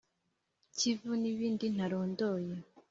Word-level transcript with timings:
kivu 0.77 1.11
n’ibindi 1.21 1.65
ntarondoye. 1.75 2.53